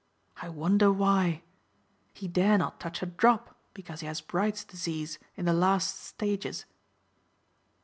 I 0.41 0.49
wonder 0.49 0.91
why. 0.91 1.43
He 2.15 2.27
dare 2.27 2.57
not 2.57 2.79
touch 2.79 3.03
a 3.03 3.05
drop 3.05 3.55
because 3.75 3.99
he 3.99 4.07
has 4.07 4.19
Bright's 4.19 4.63
disease 4.63 5.19
in 5.35 5.45
the 5.45 5.53
last 5.53 6.01
stages." 6.03 6.65